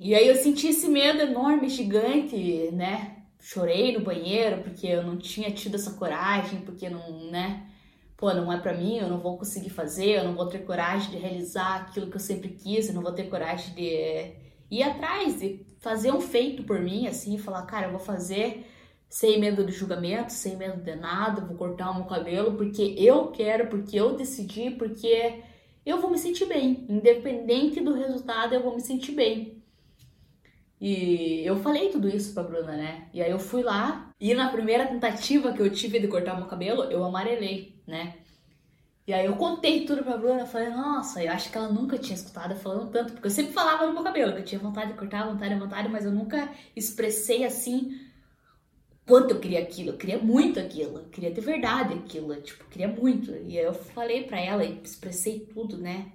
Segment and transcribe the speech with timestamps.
[0.00, 3.18] E aí eu senti esse medo enorme, gigante, né?
[3.38, 7.66] Chorei no banheiro porque eu não tinha tido essa coragem, porque não, né?
[8.16, 11.10] Pô, não é para mim, eu não vou conseguir fazer, eu não vou ter coragem
[11.10, 14.36] de realizar aquilo que eu sempre quis, eu não vou ter coragem de
[14.70, 18.66] ir atrás, de fazer um feito por mim, assim, falar, cara, eu vou fazer
[19.08, 23.28] sem medo de julgamento, sem medo de nada, vou cortar o meu cabelo porque eu
[23.32, 25.42] quero, porque eu decidi, porque
[25.84, 26.86] eu vou me sentir bem.
[26.88, 29.60] Independente do resultado, eu vou me sentir bem.
[30.80, 33.08] E eu falei tudo isso pra Bruna, né?
[33.12, 36.46] E aí eu fui lá e na primeira tentativa que eu tive de cortar meu
[36.46, 38.14] cabelo, eu amarelei, né?
[39.06, 42.14] E aí eu contei tudo pra Bruna, falei, nossa, eu acho que ela nunca tinha
[42.14, 44.92] escutado eu falando tanto, porque eu sempre falava no meu cabelo, que eu tinha vontade
[44.92, 48.08] de cortar, vontade, vontade, mas eu nunca expressei assim
[49.06, 52.86] quanto eu queria aquilo, eu queria muito aquilo, eu queria de verdade aquilo, tipo, queria
[52.88, 53.32] muito.
[53.32, 56.12] E aí eu falei pra ela e expressei tudo, né?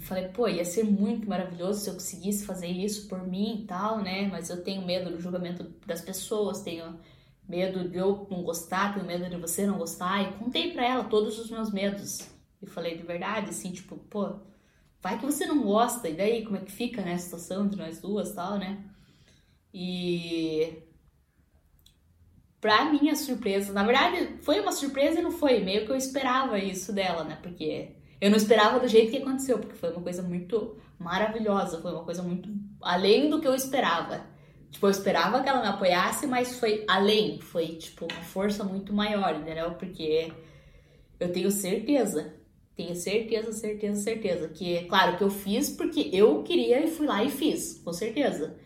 [0.00, 3.98] Falei, pô, ia ser muito maravilhoso se eu conseguisse fazer isso por mim e tal,
[4.02, 4.28] né?
[4.28, 6.98] Mas eu tenho medo do julgamento das pessoas, tenho
[7.48, 10.22] medo de eu não gostar, tenho medo de você não gostar.
[10.22, 12.28] E contei pra ela todos os meus medos.
[12.62, 14.36] E falei de verdade, assim, tipo, pô,
[15.02, 17.78] vai que você não gosta, e daí como é que fica, né, a situação entre
[17.78, 18.84] nós duas tal, né?
[19.72, 20.82] E
[22.60, 26.58] pra minha surpresa, na verdade foi uma surpresa e não foi, meio que eu esperava
[26.58, 27.38] isso dela, né?
[27.42, 31.92] Porque eu não esperava do jeito que aconteceu, porque foi uma coisa muito maravilhosa, foi
[31.92, 32.48] uma coisa muito
[32.80, 34.24] além do que eu esperava.
[34.70, 38.94] Tipo, eu esperava que ela me apoiasse, mas foi além, foi tipo uma força muito
[38.94, 39.72] maior, entendeu?
[39.72, 40.32] Porque
[41.20, 42.34] eu tenho certeza,
[42.74, 47.22] tenho certeza, certeza, certeza que, claro, que eu fiz porque eu queria e fui lá
[47.22, 48.56] e fiz, com certeza.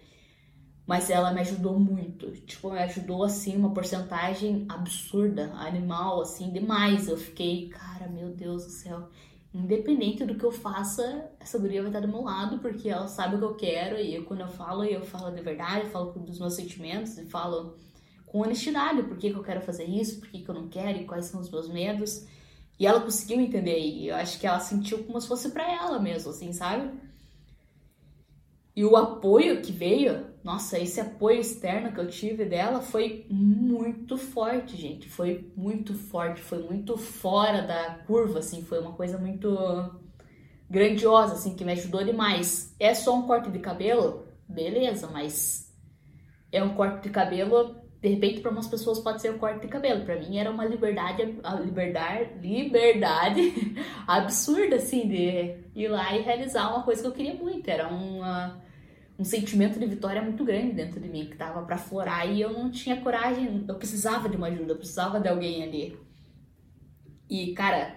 [0.86, 2.30] Mas ela me ajudou muito.
[2.46, 7.08] Tipo, me ajudou assim, uma porcentagem absurda, animal, assim, demais.
[7.08, 9.08] Eu fiquei, cara, meu Deus do céu.
[9.52, 13.36] Independente do que eu faça, essa guria vai estar do meu lado, porque ela sabe
[13.36, 13.98] o que eu quero.
[13.98, 17.24] E eu, quando eu falo, eu falo de verdade, eu falo dos meus sentimentos e
[17.24, 17.78] falo
[18.26, 20.98] com honestidade por que, que eu quero fazer isso, por que, que eu não quero
[20.98, 22.26] e quais são os meus medos.
[22.78, 23.78] E ela conseguiu entender.
[23.78, 26.92] E eu acho que ela sentiu como se fosse para ela mesmo, assim, sabe?
[28.78, 34.16] E o apoio que veio, nossa, esse apoio externo que eu tive dela foi muito
[34.16, 35.08] forte, gente.
[35.08, 39.50] Foi muito forte, foi muito fora da curva, assim, foi uma coisa muito
[40.70, 42.72] grandiosa, assim, que me ajudou demais.
[42.78, 44.28] É só um corte de cabelo?
[44.48, 45.76] Beleza, mas
[46.52, 49.68] é um corte de cabelo, de repente, para umas pessoas pode ser um corte de
[49.68, 50.04] cabelo.
[50.04, 53.74] Para mim era uma liberdade, a liberdade, liberdade
[54.06, 57.68] absurda, assim, de ir lá e realizar uma coisa que eu queria muito.
[57.68, 58.62] Era uma
[59.18, 62.52] um sentimento de vitória muito grande dentro de mim, que tava para florar e eu
[62.52, 65.98] não tinha coragem, eu precisava de uma ajuda, eu precisava de alguém ali.
[67.28, 67.96] E, cara,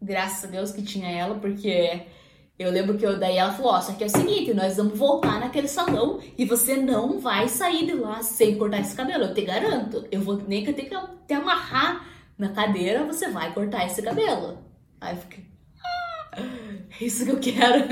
[0.00, 2.02] graças a Deus que tinha ela, porque
[2.58, 4.98] eu lembro que eu, daí ela falou: Ó, só que é o seguinte, nós vamos
[4.98, 9.34] voltar naquele salão e você não vai sair de lá sem cortar esse cabelo, eu
[9.34, 10.06] te garanto.
[10.10, 10.96] Eu vou nem que eu tenho que
[11.26, 12.06] te amarrar
[12.38, 14.58] na cadeira, você vai cortar esse cabelo.
[15.00, 15.52] Aí eu fiquei,
[16.36, 17.84] é isso que eu quero.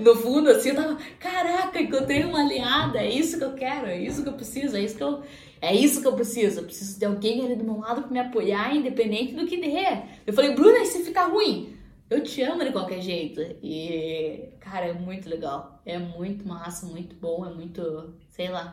[0.00, 4.00] No fundo, assim, eu tava, caraca, encontrei uma aliada, é isso que eu quero, é
[4.00, 5.22] isso que eu preciso, é isso que eu.
[5.60, 6.60] É isso que eu preciso.
[6.60, 10.20] Eu preciso de alguém ali do meu lado pra me apoiar, independente do que der.
[10.26, 11.73] Eu falei, Bruna, e se ficar ruim?
[12.10, 13.40] Eu te amo de qualquer jeito.
[13.62, 15.80] E, cara, é muito legal.
[15.84, 18.14] É muito massa, muito bom, é muito.
[18.30, 18.72] sei lá.